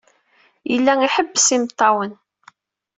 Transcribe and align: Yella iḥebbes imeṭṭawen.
Yella 0.71 0.93
iḥebbes 1.07 1.47
imeṭṭawen. 1.55 2.11